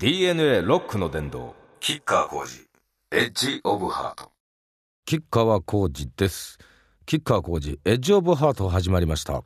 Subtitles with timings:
[0.00, 2.64] DNA ロックの殿堂キッカー工事
[3.10, 4.30] エッジオブハート。
[5.04, 6.56] 吉川浩司です。
[7.04, 9.42] 吉川浩司エッジオブハート始まりました。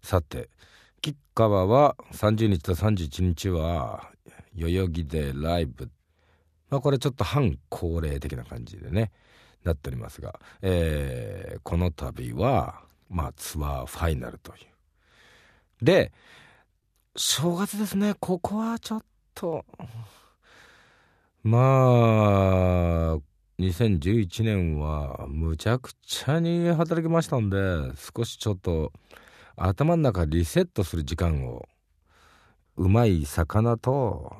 [0.00, 0.48] さて
[1.02, 4.12] 吉川は30日と31日は
[4.54, 5.90] 代々木でライブ。
[6.70, 9.10] まあこれちょっと反恒例的な感じでね
[9.64, 14.54] なっておりますが、えー、この度はまあツアーファイナルとい
[15.82, 15.84] う。
[15.84, 16.12] で
[17.16, 18.14] 正月ですね。
[18.20, 19.06] ここはちょっと
[19.38, 19.64] と。
[21.44, 21.58] ま
[23.14, 23.18] あ
[23.60, 27.56] 2011年はむちゃくちゃに働きましたんで
[27.96, 28.92] 少しちょっと
[29.56, 31.68] 頭の中リセットする時間を。
[32.76, 34.32] うまい魚と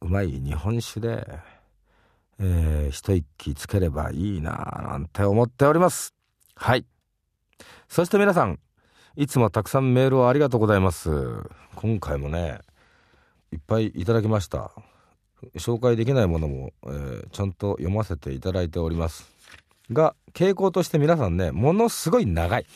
[0.00, 1.26] うまい日本酒で、
[2.40, 6.14] えー、一息つければいいななんて思っております。
[6.54, 6.86] はい。
[7.88, 8.58] そして皆さん
[9.14, 11.10] いつもたくさんメールをありがとうございます。
[11.74, 12.60] 今回もね
[13.52, 14.72] いっぱいいただきました。
[15.56, 19.30] 紹介できないものも、えー、ちゃんと読ませていただいております。
[19.90, 22.66] が傾向として皆さんねものすごい長い。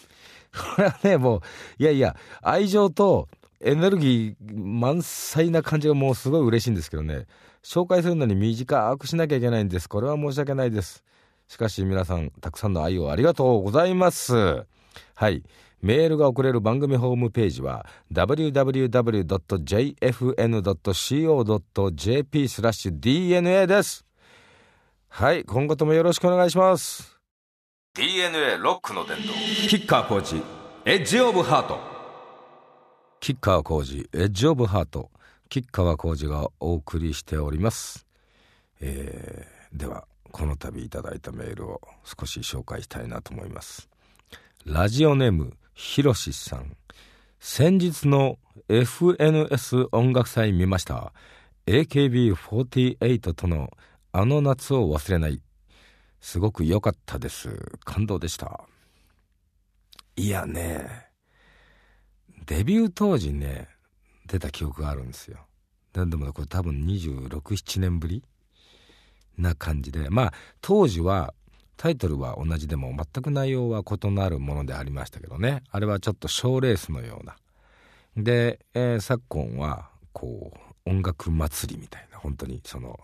[0.77, 1.41] これはねもう
[1.79, 3.29] いやいや愛情と
[3.61, 7.27] エネルギー満載な感じがもうすごい嬉しいんですけどね。
[7.63, 9.89] 紹介するのに短くしなきゃいけないんです。
[9.89, 11.03] これは申し訳ないです。
[11.49, 14.67] しかし皆さんたくさんの愛をありがとうございます。
[15.15, 15.43] はい。
[15.83, 18.89] メールが送れる番組ホームページは www.jfn.co.jp
[22.49, 24.05] スラッシュ DNA です。
[25.09, 27.19] はい今後ともよろしくお願いします。
[27.95, 29.33] DNA ロックの伝道。
[29.69, 30.43] キッカーコーチ
[30.85, 31.79] エッジオブハート。
[33.21, 35.11] キッカー工事エッジオブハート。
[35.49, 38.07] 吉川浩司がお送りしております、
[38.81, 43.89] えー、ではこの度いただいたメールを少し紹介したいなと思います。
[44.65, 46.75] ラジオネームひろしさん。
[47.39, 48.39] 先日の
[48.71, 51.13] FNS 音楽祭見ました。
[51.67, 53.71] AKB48 との
[54.11, 55.43] あの夏を忘れない。
[56.19, 57.51] すごく良かったです。
[57.85, 58.65] 感動でした。
[60.17, 61.09] いやね
[62.47, 63.69] デビュー当時ね
[64.27, 65.47] 出た記憶があるんですよ。
[65.93, 68.25] でもこれ多分267年ぶり
[69.37, 70.09] な感じで。
[70.09, 71.35] まあ当時は
[71.77, 75.63] タイトルは同じでも全く内容は異なるものでありましたけどね。
[75.71, 77.37] あれはちょっと賞レースのような。
[78.17, 80.53] で、えー、昨今はこ
[80.87, 82.99] う音楽祭りみたいな本当にその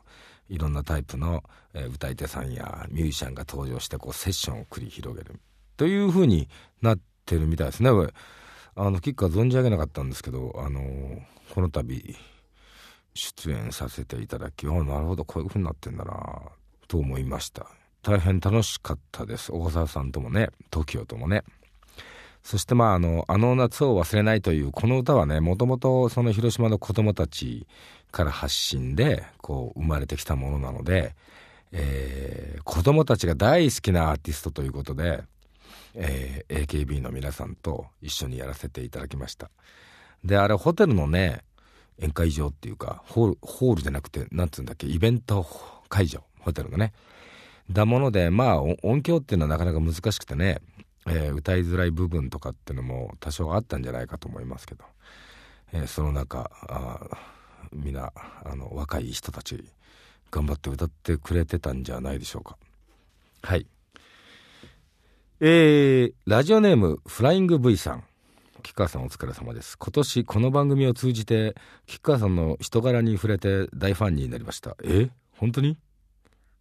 [0.48, 1.42] いろんなタイプの、
[1.74, 5.38] えー、歌い手さんやミュージシャンが登場してこうセッションを繰り広げる
[5.76, 6.48] というふうに
[6.80, 7.90] なってるみたいですね。
[8.74, 11.20] あのキッカー存じ上げなかったんですけどあのー、
[11.54, 12.16] この度
[13.14, 16.40] 出演させていただきあなるほどこういうふうになってんだな
[16.88, 17.66] と思いました。
[18.02, 19.52] 大変楽しかったです。
[19.52, 21.44] 大沢さんともね TOKIO ともね。
[22.42, 27.66] そしてまああの「あの夏を忘れない」というこの歌はねもともとその広島の子供たち
[28.10, 31.14] から発信でこう生まれてきたものなので、
[31.70, 35.22] えー、子供たちが大好きなアーティストということで、
[35.94, 39.48] えー、AKB の皆さんと一緒にやらせていただきました。
[40.24, 41.44] であれホテルのね
[41.98, 45.46] 宴会場っていうかホールホールじゃなくてなんつうんだっけイベント
[45.88, 46.92] 会場ホテルのね。
[47.72, 50.60] だものでまあ音響っていうのはなかなか難しくてね、
[51.06, 54.84] えー、歌いづらい部分とかっていうのも多少あったんじゃないかと思いますけど、
[55.72, 57.00] えー、その中あ
[57.72, 58.12] 皆
[58.44, 59.64] あの若い人たち
[60.30, 62.56] 頑張って歌ってくれてたんじゃないでしょうか。
[63.42, 63.66] はい。
[65.40, 68.04] えー、ラジオネームフライング V さん。
[68.62, 69.76] 吉川さんお疲れ様です。
[69.76, 71.56] 今年この番組を通じて
[71.86, 74.76] 吉川さんの人柄に触れて大ファンになりました。
[74.84, 75.76] え本当に？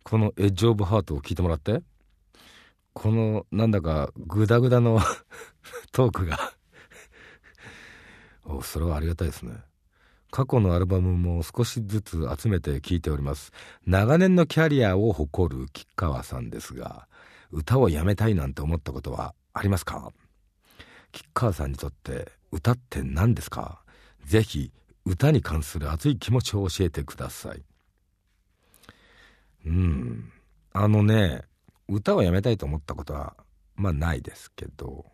[0.04, 1.82] このエッジオブハートを聞いてもらって。
[2.94, 5.00] このなんだかグダグダの
[5.92, 6.54] トークが。
[8.44, 9.54] おそれはありがたいですね。
[10.32, 13.52] 過去のアルバムも少しずつ集めて聴いております。
[13.86, 17.08] 長年のキャリアを誇る吉川さんですが
[17.52, 20.12] 歌をやめたいなんて思ったことはありますか？
[21.12, 23.84] 吉川さんにとって歌って何ですか？
[24.26, 24.72] ぜひ
[25.06, 27.64] 歌に関する熱い気持ちを教えてください。
[29.66, 30.32] うん。
[30.74, 31.42] あのね
[31.88, 33.36] 歌をやめたいと思ったことは
[33.76, 35.06] まあないですけど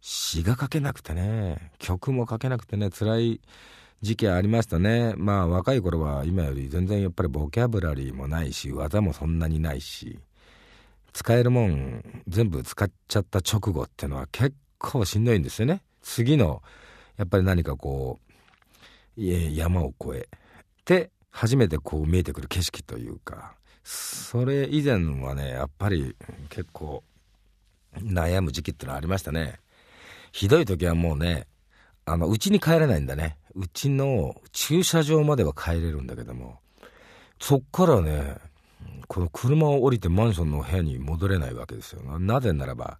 [0.00, 3.40] 詩が書けなくてね曲も書けなくてね辛い
[4.02, 5.14] 時期ありましたね。
[5.16, 10.18] まあ若い頃は今より全然やっぱりボキャブラリーもないし技もそんなにないし
[11.12, 15.82] 使えるもん全部使っちゃった直後ってのは結構しんどいんですよね。
[16.02, 16.62] 次の
[17.16, 18.18] やっぱり何かこ
[19.16, 20.38] う山を越え
[20.84, 23.54] て初めてこう見えてくる景色というか
[23.84, 26.16] それ以前はねやっぱり
[26.48, 27.02] 結構
[27.98, 29.60] 悩む時期ってのはありましたね
[30.32, 31.46] ひどい時はもうね
[32.04, 36.58] あの家に帰れないんだねうちの駐車場までは帰れるんだけども、
[37.40, 38.36] そっからね、
[39.08, 42.02] この車を降りてマンションの部屋に戻れないわけですよ。
[42.18, 42.98] なぜならば、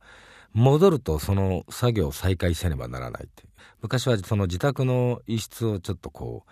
[0.54, 3.44] 戻るとその作業を再開せねばならないって。
[3.82, 6.50] 昔はその自宅の一室をちょっとこう、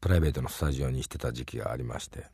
[0.00, 2.26] プライベートのスタジオにしてた時期がありまして。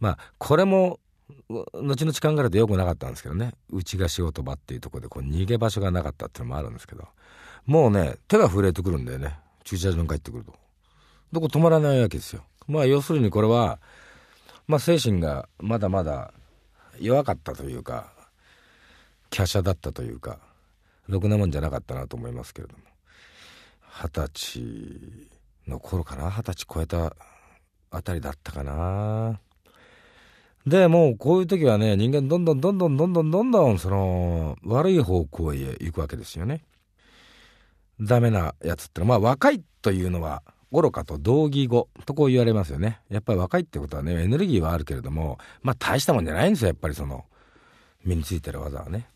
[0.00, 1.00] まあ、これも、
[1.48, 3.52] 後々考えると良くなかったんですけどね。
[3.70, 7.08] うちが仕事場っていうところでこう逃げ場所がなかったっていうのもあるんですけど。
[7.66, 9.38] もうね、手が震えてくるんだよね。
[9.64, 10.54] 駐車場に帰ってくると。
[11.32, 12.44] どこ止まらないわけですよ。
[12.68, 13.80] まあ要するにこれは、
[14.66, 16.32] まあ精神がまだまだ
[17.00, 18.12] 弱かったというか、
[19.30, 20.38] 華奢だったというか、
[21.08, 22.84] ろくなもんじゃなかったなと思いますけれども。
[23.96, 25.34] 二十歳
[25.66, 26.30] の頃かな？
[26.30, 27.14] 二十歳超えた
[27.90, 29.40] あたりだったかな。
[30.66, 36.64] で、もうこういう時はね、人間どんどんどんどんどんどんどんどんその悪い方向へ行くわけですよね。
[38.00, 43.00] ダメなやつってのは、まあ若いというのは愚かと同義語とこう言われますよね。
[43.08, 47.26] やっぱり若いってことはね、エネルギーはあるけれども、まあ大したもんじゃないんですよ、やっぱりその、
[48.04, 49.06] 身についてる技はね。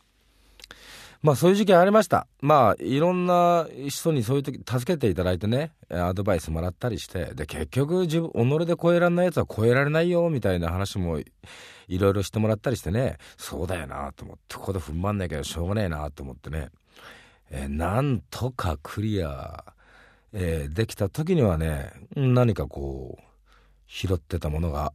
[1.22, 2.26] まあそういう時期ありました。
[2.40, 8.30] まあいろんな人にそういう時助けていただいてね、アドバイスもらったりして、で結局自分、
[8.60, 11.24] 己で超えられないやつは超えられないよみたいな話もい
[11.98, 16.68] ろいろしてもらったりしてね、そうだよなと思って、ここで踏ん張んなきゃしょうがねえなと思ってね。
[17.50, 19.64] えー、なんとかクリア、
[20.32, 23.22] えー、できた時にはね何かこう
[23.86, 24.92] 拾ってたものが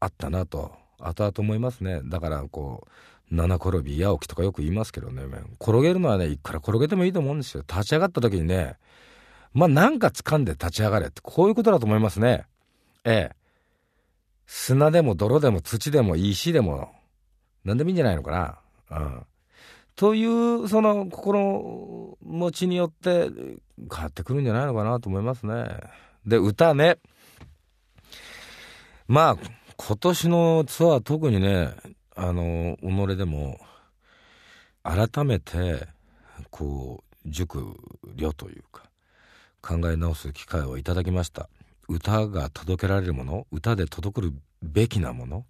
[0.00, 2.90] あったなと後々思いますねだからこう
[3.30, 5.22] 七転び八起きとかよく言いますけどね
[5.60, 7.64] 転げるのはねいくら転げてもいいと思うんですよ。
[7.66, 8.76] 立ち上がった時にね
[9.54, 12.46] まあなんか掴んで立ち上がれってこういうことだと思いますね。
[13.04, 13.36] ええ。
[14.46, 16.92] 砂でも泥でも土でも石でも
[17.64, 18.58] 何でもいいんじゃないのか
[18.90, 18.98] な。
[18.98, 19.26] うん。
[19.94, 23.30] というその心持ちによって
[23.90, 25.68] 変わってくるんじゃないのかなと思いますね。
[26.26, 26.98] で歌ね。
[29.06, 29.36] まあ
[29.76, 31.70] 今年のツアー特にね
[32.14, 33.58] あの己でも
[34.82, 35.86] 改めて
[36.50, 37.76] こう熟
[38.16, 38.84] 慮というか
[39.60, 41.48] 考え直す機会をいただきました。
[41.88, 45.44] 歌が届けられるもの歌で届くべきなもの、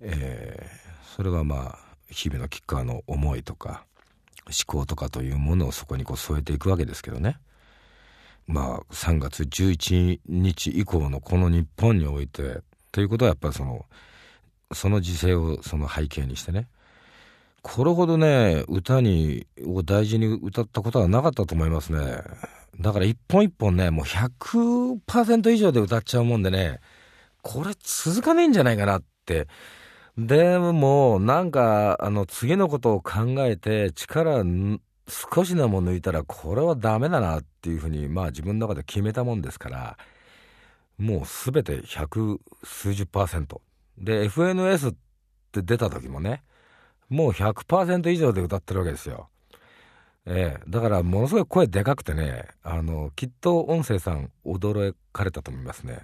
[0.00, 1.78] えー、それはまあ
[2.10, 3.84] 日々のキッカーの思いとか
[4.46, 7.38] 思考とかというものをそこにこう添えていくわけですけどね。
[8.46, 13.84] まあ3月11日以降のこの日本においてということはやっぱりその
[14.72, 16.68] その時勢をその背景にしてね
[17.62, 22.22] これほどね歌にを大事に歌ったことはなかったと思いますね
[22.80, 26.80] だから一本一本ねもう100%以上で歌っちゃうもんでね
[27.42, 29.48] これ続かねえんじゃないかなって
[30.18, 34.42] でも、なんか、あの、次のことを考えて、力
[35.08, 39.96] 少しでも抜いたら、これはダメだなっていうふうに、まあ自分の中で決めたもんですから、
[40.98, 43.62] もうすべて百数十パーセント。
[43.98, 44.94] で、FNS っ
[45.52, 46.42] て出た時もね、
[47.08, 49.28] もう100%以上で歌ってるわけですよ。
[50.26, 56.02] ええだからものすごい声でかくてね、あの、きっと音声さん驚かれたと思いますね。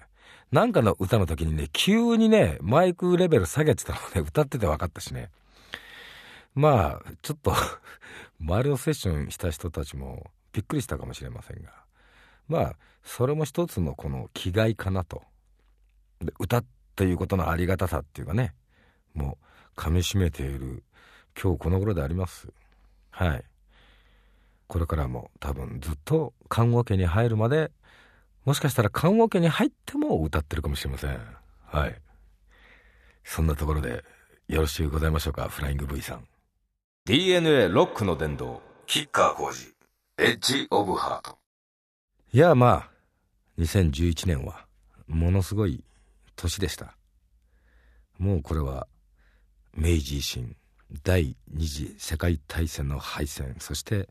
[0.51, 5.31] なんかの歌の時にね、急にね、マイクレベル下げてたのね、歌ってて分かったしね。
[6.55, 7.53] まあ、ちょっと
[8.41, 11.85] 周りのセッションした人たちもびっくりしたかもしれませんが、
[12.49, 15.23] まあ、それも一つのこの気概かなと。
[16.21, 16.65] で歌っ
[16.95, 18.55] ていうことのありがたさっていうかね、
[19.15, 19.39] も
[19.77, 20.85] う噛みしめている
[21.41, 22.49] 今日この頃であります。
[23.11, 23.45] はい。
[24.67, 27.71] これからも多分ずっと看護家に入るまで
[28.45, 31.19] もしかしたら棺桶に入っても歌ってるかもしれません。
[31.65, 32.01] はい。
[33.25, 34.05] そんなところで
[34.49, 36.29] よろしゅうございましょうか、フライング V さん。
[37.07, 39.75] DNA ロックの殿堂、キッカー工事、
[40.19, 41.39] エッジオブハート。
[42.33, 42.91] いや、まあ、
[43.59, 44.67] 2011年は、
[45.07, 45.83] ものすごい
[46.37, 46.97] 年でした。
[48.19, 48.87] もうこれは、
[49.75, 50.57] 明治維新、
[51.03, 54.09] 第二次世界大戦の敗戦、そして、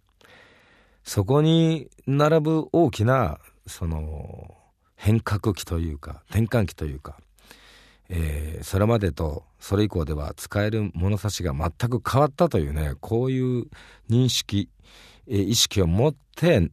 [1.04, 4.56] そこに並ぶ大きなその
[4.96, 7.18] 変革期というか転換期というか、
[8.10, 13.68] えー、それまでとそれ以降では使える物差しが全く変わったというねこういう
[14.10, 14.70] 認識、
[15.28, 16.70] えー、意識を持って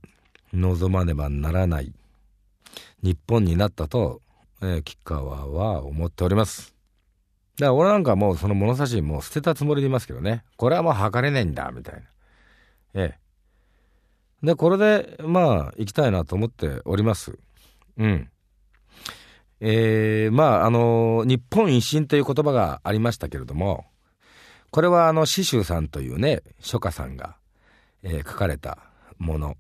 [0.53, 1.93] 望まねばならない
[3.03, 4.21] 日本になったと、
[4.63, 6.75] え、吉川は思っております。
[7.57, 12.01] だから俺なんかもうその物差しもう捨てたつもりでいますけどねこれはもう測れないんだみたいな。
[12.95, 13.21] ええ
[14.43, 17.39] で、これで、まあ、行きたいなと思っております。
[17.99, 18.31] うん。
[19.61, 23.85] えー、まあ、あの、日本維新という言葉がありましたけれども、
[24.71, 27.37] これはあの、詩集さんというね、書家さんが、
[28.03, 28.79] えー、書かれた
[29.19, 29.57] もの。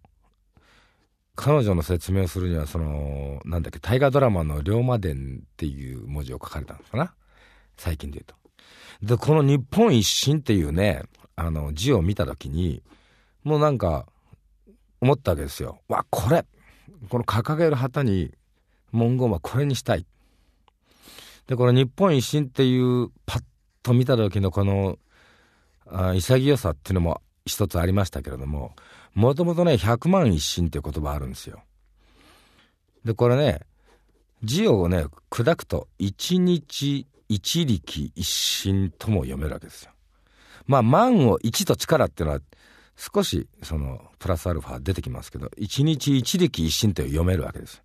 [1.43, 7.15] 彼女の説明をするにはそのなんだっけ大河ドラマの「龍馬伝」っていう文字を書かれたのかな？
[7.79, 8.27] 最近で言う
[9.01, 9.07] と。
[9.07, 11.03] でこの「日本一新」っていうね
[11.37, 12.83] あの字を見た時に
[13.43, 14.05] もうなんか
[15.01, 15.81] 思ったわけですよ。
[15.89, 16.45] わこれ
[17.09, 18.35] この掲げる旗に
[18.93, 20.05] 文言はこれにしたい。
[21.47, 23.45] でこの「日本一新」っていうパッ
[23.83, 24.99] と見た時のこの
[25.87, 28.75] 潔さっていうのも一つありましたけれども
[29.15, 31.63] もともとね百万一新っていう言葉あるんですよ。
[33.05, 33.61] でこれね
[34.43, 39.93] 字をね砕くと一日一力一心とも読めるわけですよ。
[40.67, 42.41] まあ万を一と力っていうのは
[42.97, 47.83] 少しそのプラスアルファ出てきますけど一日一力一心って読めるわけです。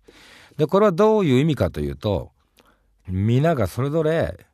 [0.56, 2.30] でこれはどういう意味かというと
[3.08, 4.46] 皆がそれぞれ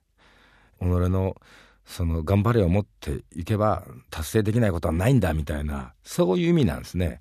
[0.81, 1.37] 己の
[1.85, 7.21] その頑張れを持っていけば達成できないことはないんだみたいなそういう意味なんですね。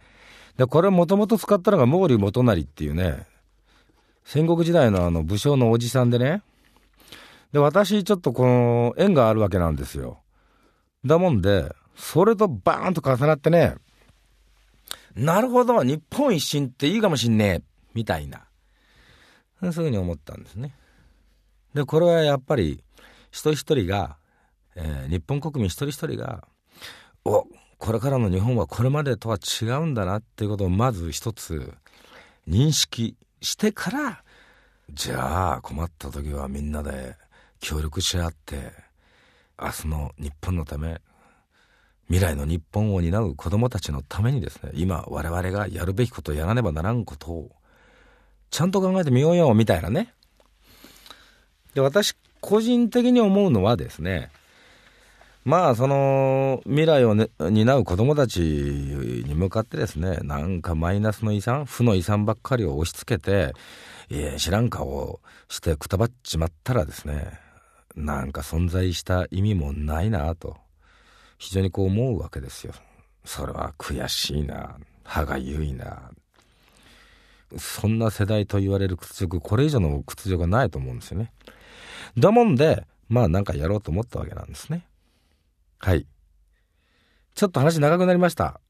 [0.58, 3.26] でこれもともと使ったのが毛利元就っていうね
[4.24, 6.44] 戦国時代のあの武将のおじさんでね
[7.52, 10.20] で私ちょっとこの縁があるわけなんですよ。
[11.06, 13.76] だもんでそれとバーンと重なってね
[15.16, 17.64] なるほど日本一新っていいかもしんねえ
[17.94, 18.46] みたいな
[19.62, 20.74] そういうふうに思ったんですね。
[21.74, 22.84] でこれはやっぱり
[23.32, 24.18] 人一人が
[24.76, 26.48] えー、日本国民一人一人が
[27.26, 27.46] お
[27.78, 31.74] これからの日本はこれまでとは違うんだなっていうことをまず一つ
[32.48, 34.24] 認識してから
[34.94, 37.16] じゃあ困った時はみんなで
[37.60, 38.72] 協力し合って
[39.60, 41.02] 明日の日本のため
[42.08, 47.52] 未来の日本を担う子供たちのためにですね今我々がやるべきことやらねばならんことを
[48.50, 50.14] ちゃんと考えてみようよみたいなね。
[51.74, 54.30] で私個人的に思うのはですね
[55.44, 63.54] まあその未来を、ね、担う子どもたちに向かってですねなんかマイナスの遺産負の遺産ばっかりを押し付けて、
[64.38, 65.20] 知らん顔を
[65.50, 67.40] してくたばっちまったらですね
[67.96, 70.58] なんか存在した意味もないなと
[71.38, 72.74] 非常にこう思うわけですよ。
[73.26, 76.12] それは悔しいな歯がゆいな
[77.58, 81.32] そんな世代と言われる屈辱これ以上の屈辱がないと思うんですよね。
[82.18, 84.86] だもんでまあなんかやろうと思ったわけなんですね。
[85.84, 86.06] はい。
[87.34, 88.62] ちょっと話長くなりました。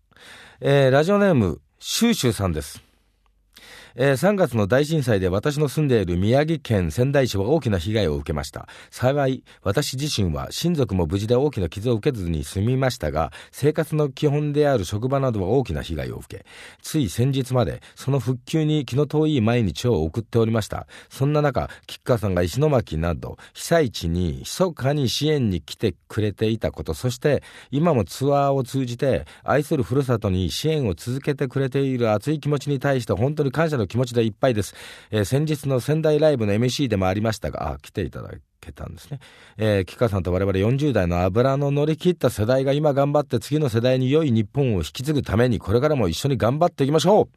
[0.62, 2.82] えー、ラジオネーム、シューシューさんです。
[3.96, 8.68] えー、3月の大震災で私の住んでいる宮城県仙台市は大きな被害を受けました。
[8.90, 16.46] 幸い、私自身は親族も無事で大きな傷を受けずに済みましたが、生活の基本である職場などは大きな被害を受け、
[16.82, 20.88] つい先日までその復旧に気の遠い毎日を送っておりました。
[21.10, 34.76] そんな中、吉川さんが石巻など被災地に密かに支援に来てくれていたこと、そして今もツアーを通じて愛するふるさとに支援を続けてくれている熱い気持ちに対して本当に感謝の気持ちでいっぱいです。
[35.12, 39.20] えー、先日の仙台ライブの MC でもありましたが、あ、来ていただけたんですね。
[39.58, 47.30] えー、吉川さんと我々40代の油の乗り切った世代が今頑張って次の世代に良い日本を引き継ぐためにこれからも一緒に頑張っていきましょう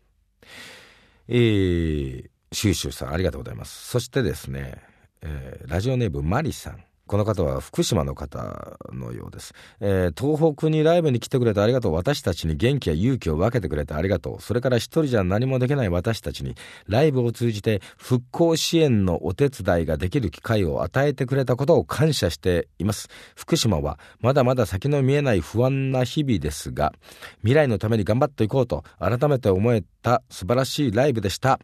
[1.28, 3.88] えー、シューシューさんありがとうございます。
[3.88, 4.82] そしてですね、
[5.22, 6.84] えー、ラジオネームマリさん。
[7.06, 11.92] この方は福島の方のようです、えー、東北にライブに来てくれてありがとう。
[11.92, 14.40] 私たちに元気や勇気を分けてくれてありがとう。
[14.40, 16.54] それから一人じゃ何もできない私たちに、
[16.86, 23.08] ライブを通じて復興支援のお手伝いができる機会を与えてくれたことを感謝しています。
[23.36, 26.92] 福島はまだまだ先の見えない不安な日々ですが、
[27.40, 31.60] 未来のために頑張っていこうと改めて思えた素晴らしいライブでした。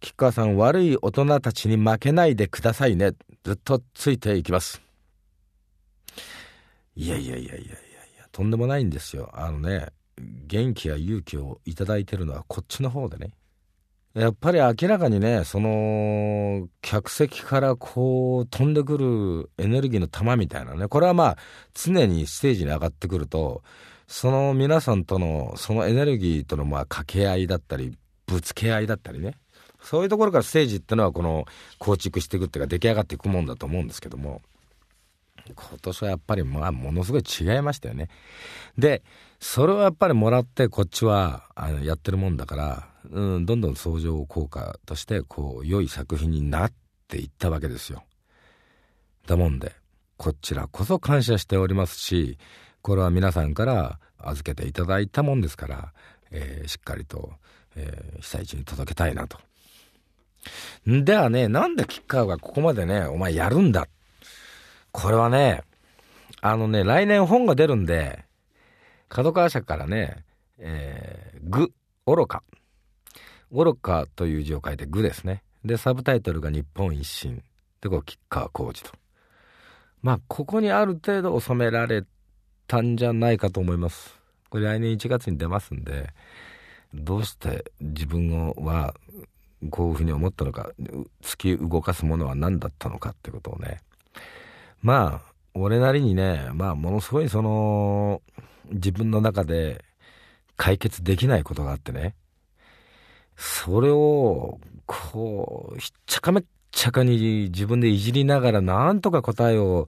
[0.00, 3.12] 吉川さん悪い大人たちに負けないでくださいね
[3.44, 4.82] ずっとついていきます。
[6.94, 7.66] いやいやいやいやいやい
[8.18, 9.30] やとんでもないんですよ。
[9.32, 13.32] あのね元気や勇気をいただいてるのはこっちの方でね。
[14.12, 20.88] やっぱり明らかにねその客席からこう飛んでくるエネルギーの玉みたいなね。
[20.88, 21.36] これはまあ
[21.72, 23.62] 常にステージに上がってくると
[24.06, 29.36] その皆さんとのそのエネルギーとのまあ掛け合いだったりぶつけ合いだったりね。
[29.82, 31.46] そういうところからステージってのはこの
[31.78, 34.42] 構築していくっていうか出来上がっていくもんだと思うんですけども
[35.48, 38.08] 今年はやっぱりまあものすごい違いましたよね。
[38.78, 39.02] で
[39.40, 46.72] それをやっぱりもらってこっちはあのやってるもんだから、うん、どんどん相乗効果としてこう良い作品になっ
[47.08, 48.04] ていったわけですよ。
[49.26, 49.72] だもんで
[50.16, 52.38] こちらこそ感謝しておりますし
[52.82, 55.92] これは皆さんから預けていただいたもんですから、
[56.30, 57.32] えー、しっかりと、
[57.76, 59.38] えー、被災地に届けたいなと
[60.86, 63.86] ではね、なんでキッカーがここまでね、お前やるんだ。
[64.92, 65.62] これはね、
[66.40, 68.24] あのね、来年本が出るんで、
[69.08, 70.24] 角川社からね、
[70.58, 71.72] えー、愚、
[72.06, 72.42] 愚か。
[73.52, 75.42] ゴロッカという字を書いてグですね。
[75.64, 77.42] で、サブタイトルが日本一新。
[77.80, 78.92] で、こう、吉川浩司と。
[80.02, 82.04] まあ、ここにある程度収められ
[82.66, 84.14] たんじゃないかと思います。
[84.48, 86.10] これ来年1月に出ますんで、
[86.94, 88.94] どうして自分は
[89.68, 90.70] こういうふうに思ったのか、
[91.22, 93.80] 突き動かすものは何だったのかってことをね。
[94.80, 98.22] まあ、俺なりにね、まあ、ものすごいその、
[98.70, 99.84] 自分の中で
[100.56, 102.14] 解決できないことがあってね。
[103.36, 109.86] それを、こう、ひっちゃかめっちゃかに自分でいじりながら、なんとか答えを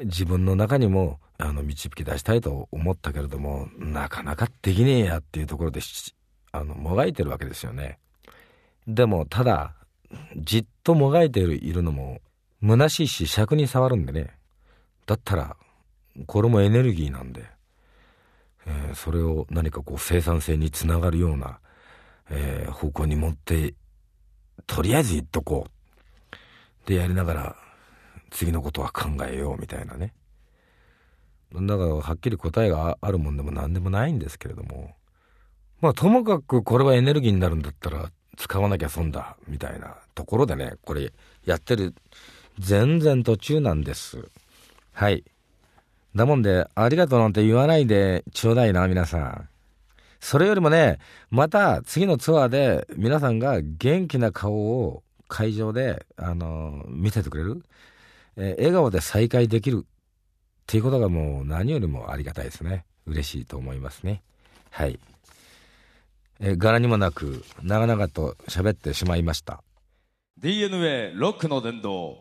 [0.00, 5.80] 自分の中にも、あの、導き出したいと思ったけれども、なかなかできねえやっていうところで、
[6.52, 7.98] あの、もがいてるわけですよね。
[8.94, 9.74] でも、ただ、
[10.36, 12.20] じっともがいているのも、
[12.60, 14.36] 虚しいし、尺に触るんでね。
[15.06, 15.56] だったら、
[16.26, 17.44] これもエネルギーなんで、
[18.66, 21.60] えー、それを何かこう生産性につながるような、
[22.30, 23.74] えー、方向に持って、
[24.66, 26.88] とりあえず言っとこう。
[26.88, 27.56] で、やりながら、
[28.30, 30.14] 次のことは考えようみたいなね。
[31.54, 34.96] だから、はっきり答えがあるもんでも何でもないんですけれども、
[35.80, 41.12] まあ、ともかくこれはエネルギーになるんだったら、使わなきゃ損だ、みたいなところでね、これ
[41.44, 41.94] やってる、
[42.58, 44.30] 全然途中なんです。
[44.92, 45.24] はい。
[46.16, 49.48] だもんで、ありがとうなんて言わないでちょうだいな、皆さん。
[50.20, 50.98] それよりもね、
[51.30, 57.62] また次のツアーで皆さんが元気な顔を会場で、あの見せてくれる、
[58.36, 59.86] えー、笑顔で再会できるっ
[60.66, 62.86] ていうことがもう何よりもありがたいですね。
[63.06, 64.22] 嬉しいと思いますね。
[64.70, 64.98] はい。
[66.40, 69.62] えー、柄にもなく長々と喋ってしまいました。
[70.38, 72.18] DNA ロックの殿堂。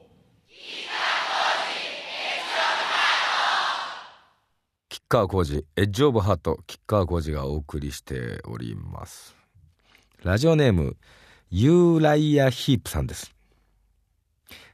[4.90, 9.36] 吉川浩司エッジオブハート吉川浩司がお送りしております。
[10.24, 10.98] ラジオネーム
[11.50, 13.34] ユーライアヒープさんです。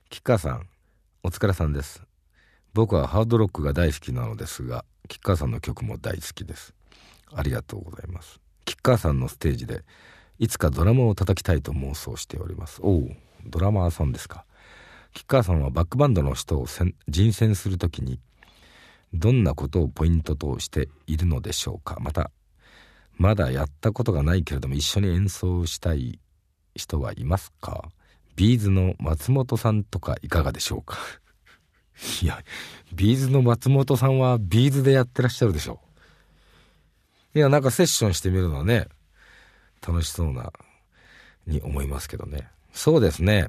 [0.09, 0.67] 吉川さん
[1.23, 2.01] お疲れさんです。
[2.73, 6.74] 僕はハードロックが大好きなのですが吉川さんの曲も大好きです。
[7.31, 9.83] ありがとうございます吉川さんのステージで
[10.37, 12.81] いつかドラムを叩きたいと妄想しております。
[12.81, 13.09] おお
[13.45, 14.45] ドラマーさんですか。
[15.13, 16.65] 吉川さんはバックバンドの人を
[17.07, 18.19] 人選するときに
[19.13, 21.97] どんなことをポイントとしているのでしょうか。
[22.01, 22.31] また
[23.17, 26.19] まだやったことがないけれども一緒に演奏したい
[26.75, 27.89] 人はいますか。
[28.35, 30.97] B'zの松本さんとかいかがでしょうか。
[32.21, 32.43] いや
[32.94, 35.84] B'zの松本さんは B'zでやってらっしゃるでしょう。
[37.35, 38.87] いや、なんかセッションしてみるのはね、
[39.85, 40.53] 楽しそうな、
[41.45, 42.48] に思いますけどね。
[42.71, 43.48] そうですね。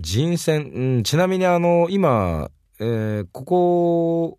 [0.00, 4.38] 人選、うん、ちなみにあの、今、えー、ここ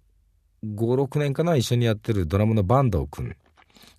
[0.65, 3.35] 5、6年かな、一緒にやってるドラムの坂東くん。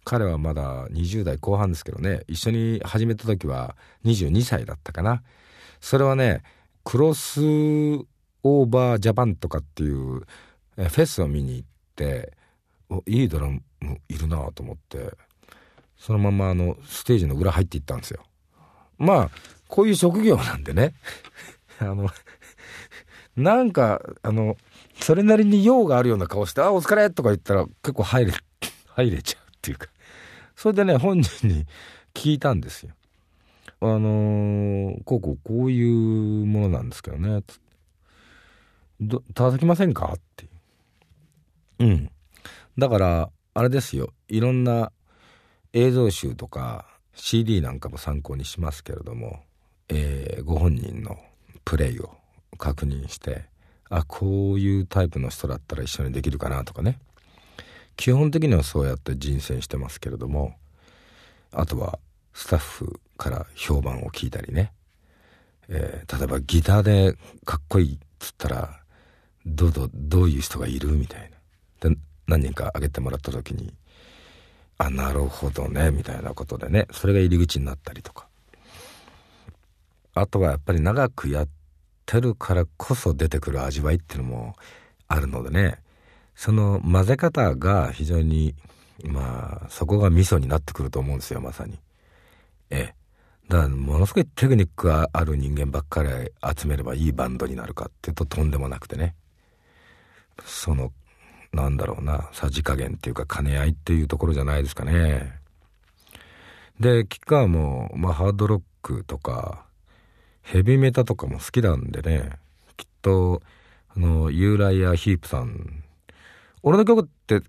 [0.05, 5.23] 彼はまだ20代後半ですけどね、一緒に始めた時は22歳だったかな。
[5.81, 6.42] それはね、
[6.85, 12.33] クロスオーバージャパンとかっていうフェスを見に行って、
[13.07, 13.62] いいドラム
[14.09, 15.12] いるなと思って
[15.96, 18.22] そのままあのステージの裏入っていったんですよ。
[18.98, 19.31] まあ
[19.68, 20.94] こういう職業なんでね。
[21.79, 22.09] あの
[23.37, 24.57] なんかあの
[24.94, 28.33] それなりに用があるような顔して「あお疲れ」とか言ったら結構入れ
[28.96, 29.88] 入れちゃうっていうか。
[30.57, 31.66] それでね本人に
[32.12, 32.92] 聞いたんですよ。
[33.83, 37.42] あのー、こうこうこういうものなんですけどね。
[39.00, 40.12] ど叩きませんか？
[40.14, 40.46] って
[41.79, 42.11] うん。
[42.81, 44.14] だからあれですよ。
[44.29, 44.90] いろんな
[45.75, 49.40] 映像集とか CD なんかも参考にしますけれども、
[49.90, 51.19] えー、ご本人の
[51.66, 52.16] プレイを
[52.57, 53.45] 確認して
[53.90, 56.99] あこういうタイプの人だったら一緒にできるかなとかね。
[57.97, 60.55] 基本的にはそうやって人選してますけれども
[61.53, 61.99] あとは
[62.33, 64.73] スタッフから評判を聞いたりね、
[65.69, 68.81] えー、例えばギターでかっこいいっつったら
[69.45, 71.39] どうどどういう人がいるみたいな。
[72.31, 73.75] 何人か挙げてもらった時に
[74.79, 78.27] あなるほどねみたいなことでねそれが入り口になったりとか。
[80.14, 81.49] あとはやっぱり長くやっ
[82.05, 84.57] てるからこそ出てくる味わいっていうのも
[85.07, 85.79] あるのでね
[86.35, 88.55] その混ぜ方が非常に
[89.05, 91.79] まあそこが味噌になってくると思うんですよまさに。
[92.71, 92.95] ええ。
[93.49, 96.09] だからものすごいテクニックがある人間ばっかり
[96.57, 99.14] 集めればいいバンドになるかっていうととんでもなくてね。
[100.45, 100.93] その
[101.53, 105.33] なんだろうな、さじ加減っていうか兼ね合いっていうところじゃないですかね。
[106.79, 109.67] で、キッカーも、まあ、ハードロックとか、
[110.43, 112.39] ヘビメタとかも好きなんでね、
[112.77, 113.43] きっと、
[113.95, 115.85] あの、ユーライア・ヒープさん、
[116.63, 117.43] 俺の曲って、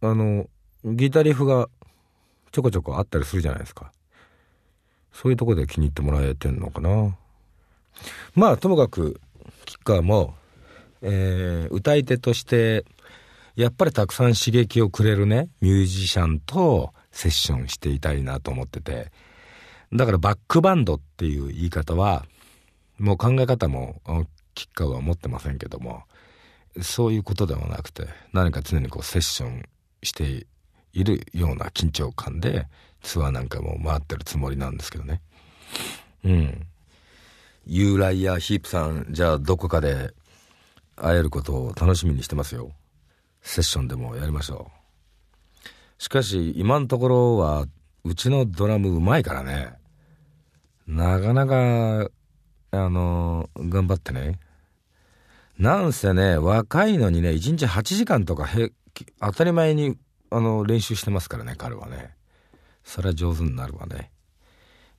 [0.00, 0.48] あの、
[0.84, 1.68] ギタリフが
[2.52, 3.92] ちょこちょこあったりするじゃないですか。
[5.12, 7.16] そういうとこで気に入ってもらえてんのかな。
[8.34, 9.20] まあ、ともかく、
[9.66, 10.34] 吉川も、
[11.02, 12.84] えー、歌い手として、
[13.58, 19.10] やっぱりたくさん刺激をくれるね、ミュージシャンとセッションしていたいなと思ってて、
[19.92, 22.24] だからバックバンドっていう言い方は、
[23.00, 24.00] もう考え方も、
[24.54, 26.04] 吉川は持ってませんけども、
[26.82, 29.64] そういうことではなくて、何か常にこうセッション
[30.04, 30.46] して
[30.92, 32.68] いるような緊張感で、
[33.02, 35.20] ツアーなんかも回ってるつもりなんですけどね。
[36.24, 36.66] うん。
[37.66, 40.14] ユーライやヒープさん、じゃあどこかで
[40.94, 42.70] 会えることを楽しみにしてますよ。
[43.42, 46.02] セッションでもやりましょう。
[46.02, 47.66] しかし、今のところは、
[48.04, 49.74] うちのドラムうまいからね。
[50.86, 52.10] なかなか、
[52.70, 54.38] あの、頑張ってね。
[55.58, 58.70] なんせね、若いのにね、1日8時間とかへ、
[59.20, 59.96] 当たり前に、
[60.30, 62.14] あの、練習してますからね、彼はね。
[62.84, 64.10] それは上手になるわね。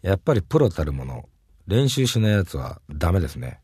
[0.02, 1.30] やっぱりプロたるもの、
[1.66, 3.62] 練習しないやつはダメですね。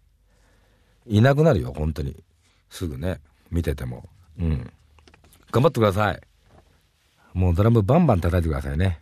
[1.06, 2.24] いなくなるよ、本当に。
[2.70, 3.20] すぐね、
[3.52, 4.10] 見てても。
[4.40, 4.72] うん。
[5.52, 6.22] 頑張ってください。
[7.34, 9.02] もうドラムバンバン叩いてくださいね。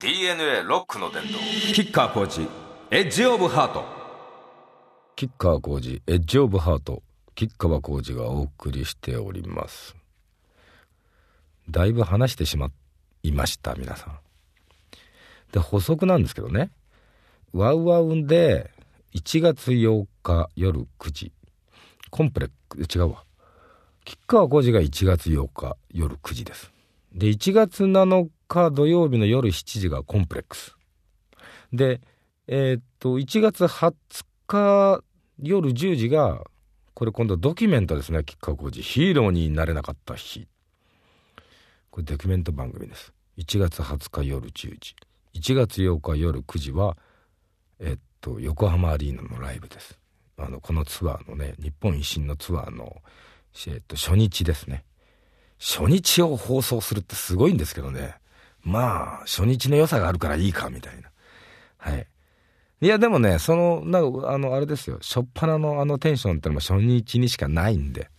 [0.00, 1.38] DNA ロックの伝道。
[1.74, 2.48] キッカーコーチ、
[2.90, 4.02] エッジオブハート。
[5.14, 7.02] キッカー工事、エッジオブハート、
[7.34, 9.94] 吉川工事がお送りしております。
[11.70, 12.70] だいぶ話してしま
[13.22, 14.18] いました、皆さん。
[15.52, 16.70] で、補足なんですけどね。
[17.52, 18.70] ワウワウで
[19.14, 21.32] 1月8日夜9時。
[22.10, 23.24] コンプレック、違うわ。
[24.04, 26.72] 吉川浩司が1月8日夜9時です。
[27.14, 30.74] で、1月7日土曜日の夜7時がコンプレックス。
[31.72, 32.00] で、
[32.48, 33.94] えー、っと、1月20
[34.46, 35.04] 日
[35.38, 36.42] 夜10時が、
[36.94, 38.82] これ今度ドキュメントですね、吉川浩司。
[38.82, 40.48] ヒーローになれなかった日。
[41.90, 43.12] これドキュメント番組です。
[43.38, 44.96] 1月20日夜10時。
[45.34, 46.96] 1月8日夜9時は、
[47.78, 49.98] えっと、横浜アリーナのライブです。
[50.38, 52.96] あの、このツアーのね、日本維新のツアーの、
[53.66, 54.84] えっと、初日ですね。
[55.58, 58.16] 初日を放送するってすごいんですけどね。
[58.62, 61.10] まあ、初日の良さがあるからいいか、みたいな。
[61.78, 62.06] はい。
[62.80, 64.98] いや、でもね、その、なんかあの、あれですよ。
[65.02, 68.10] 初っ端のあのテンションってのも初日にしかないんで。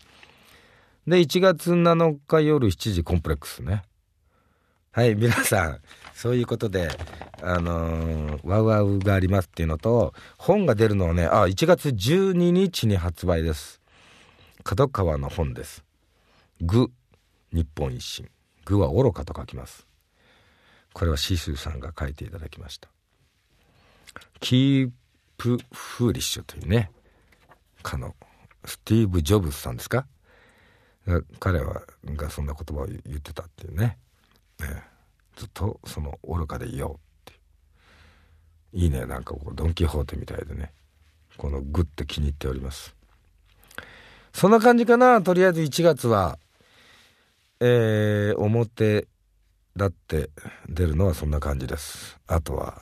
[1.05, 3.83] で、1月7日夜7時コンプレックスね。
[4.93, 5.79] はい、皆さん、
[6.13, 6.89] そういうことで、
[7.41, 13.82] あのー、ワウワウがありますっていうのと、本が出るのはね、あ、1月12日に発売です。
[14.63, 15.84] 角川の本です。
[16.62, 16.91] 具、
[17.52, 18.30] 日本維新。
[18.65, 19.86] 具は愚かと書きます。
[20.93, 22.89] これはシースーさんが書いていただきました。
[24.39, 24.91] キー
[25.38, 26.91] プ・フーリッシュというね、
[27.82, 28.15] かの、
[28.65, 30.06] スティーブ・ジョブズさんですか？
[31.39, 33.97] 彼は、がそんな言葉を言ってたっていうね。
[34.60, 34.84] ね
[35.36, 37.39] ずっとその愚かでいようって
[38.71, 40.71] いいねなんかこうドン・キホーテみたいでね
[41.38, 42.95] このグッと気に入っております
[44.33, 46.37] そんな感じかなとりあえず1月は
[47.59, 49.07] えー、表
[49.77, 50.29] だって
[50.67, 52.81] 出るのはそんな感じですあとは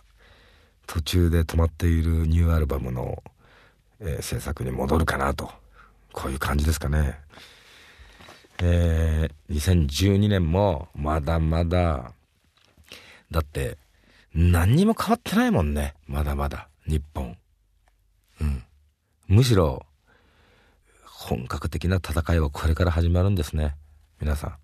[0.88, 3.22] 途中で止まっているニューアルバムの、
[4.00, 5.52] えー、制作に戻るかなと
[6.14, 7.20] こういう感じですかね
[8.64, 12.14] えー、2012年もまだまだ
[13.32, 13.78] だって、
[14.36, 15.96] 何にも変わってないもんね。
[16.06, 17.38] まだまだ、日本。
[18.42, 18.64] うん。
[19.28, 19.86] むしろ、
[21.22, 23.76] 本格的な戦いはこれから始まるんですね。
[24.20, 24.56] 皆さん、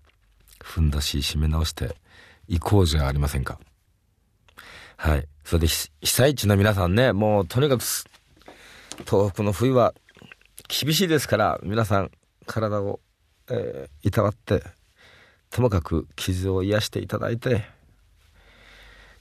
[0.60, 1.94] ふんだし締め直して
[2.48, 3.60] いこうじゃありませんか。
[4.96, 5.28] はい。
[5.44, 9.94] それで被災地の皆さんね、もうとにかく、東北の冬は
[10.68, 12.10] 厳しいですから、皆さん、
[12.44, 12.98] 体を、
[13.48, 14.64] えー、いたわって、
[15.50, 17.66] ともかく傷を癒していただいて、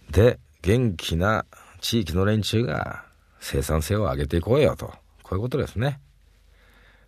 [0.09, 1.45] で、元気な
[1.81, 3.05] 地域の連中が
[3.39, 4.91] 生産性を上げていこうよと。
[5.21, 5.99] こういうことですね。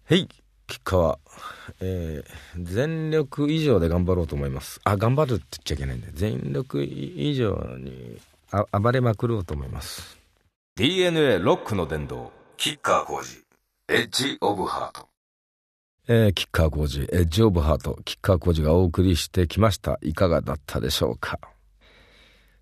[0.09, 0.27] はい。
[0.65, 1.19] 結果は、
[1.81, 4.81] えー、全力以上で頑張ろうと思います。
[4.83, 8.17] あ、頑張るって言っちゃいけないんで、全力以上に
[8.49, 10.17] あ暴れまくろうと思います。
[10.77, 13.43] DNA ロックの殿堂、キッカー工事、
[13.87, 15.07] エッジオブハート。
[16.07, 19.99] えー、キッカー工事、エッジオブハート、キッカー工事がお送りしてきました。
[20.01, 21.39] いかがだったでしょうか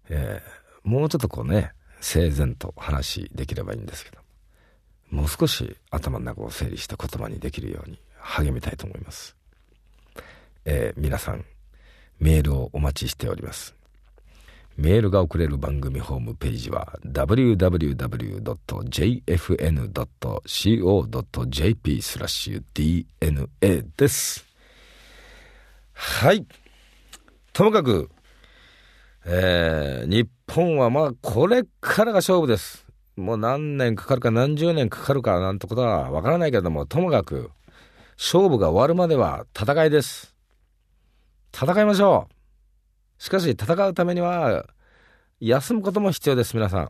[0.10, 4.27] えー、もうちょっとこうね、整然と話できればいいんですけど、
[5.10, 9.36] もう少し頭の中を整理した言葉にできるように励みたいと思います。
[10.66, 11.46] えー、皆さん、
[12.20, 13.78] メールをお待ちしております。
[14.76, 18.02] メールが送れる番組ホームページは www.jfn.co.jp
[22.02, 24.46] スラッシュ DNA です。
[25.94, 26.46] はい。
[27.54, 28.12] ともかく、
[29.26, 32.87] えー、日本はまあこれからが勝負です。
[33.18, 37.50] もう何年かかるか何十年かかるかなんてことはわからないけれども、ともかく
[38.16, 40.36] 勝負が終わるまでは戦いです。
[41.52, 42.28] 戦いましょ
[43.20, 43.24] う。
[43.24, 44.68] しかし戦うためには
[45.40, 46.90] 休むことも必要です、皆さん。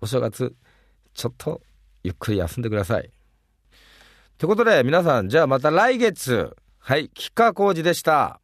[0.00, 0.54] お正月、
[1.14, 1.60] ちょっと
[2.02, 3.10] ゆっくり休んでください。
[4.36, 6.56] ということで皆さん、じゃあまた来月。
[6.78, 8.39] はい、吉川浩司でした。